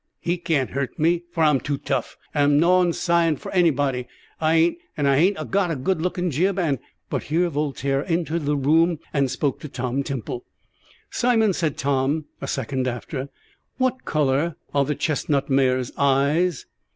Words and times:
"He 0.19 0.39
can't 0.39 0.71
hurt 0.71 0.97
me, 0.97 1.25
for 1.31 1.43
I'm 1.43 1.59
too 1.59 1.77
tough, 1.77 2.17
and 2.33 2.53
I'm 2.53 2.59
noan 2.59 2.91
sighin' 2.91 3.35
for 3.35 3.51
anybody, 3.51 4.07
I 4.39 4.55
ain't; 4.55 4.77
and 4.97 5.07
I 5.07 5.17
hain't 5.19 5.37
a 5.39 5.45
got 5.45 5.69
a 5.69 5.75
good 5.75 6.01
lookin' 6.01 6.31
jib, 6.31 6.57
and" 6.57 6.79
But 7.11 7.21
here 7.25 7.49
Voltaire 7.49 8.03
entered 8.11 8.47
the 8.47 8.57
room 8.57 8.97
and 9.13 9.29
spoke 9.29 9.59
to 9.59 9.69
Tom 9.69 10.01
Temple. 10.01 10.43
"Simon," 11.11 11.53
said 11.53 11.77
Tom 11.77 12.25
a 12.41 12.47
second 12.47 12.87
after, 12.87 13.29
"what 13.77 14.03
colour 14.03 14.55
are 14.73 14.85
the 14.85 14.95
chestnut 14.95 15.51
mare's 15.51 15.91
eyes?" 15.95 16.65